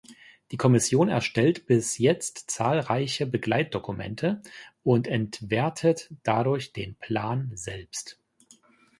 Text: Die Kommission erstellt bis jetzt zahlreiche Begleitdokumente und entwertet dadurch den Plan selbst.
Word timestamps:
Die 0.49 0.57
Kommission 0.57 1.09
erstellt 1.09 1.67
bis 1.67 1.99
jetzt 1.99 2.49
zahlreiche 2.49 3.27
Begleitdokumente 3.27 4.41
und 4.81 5.05
entwertet 5.07 6.11
dadurch 6.23 6.73
den 6.73 6.95
Plan 6.95 7.51
selbst. 7.53 8.19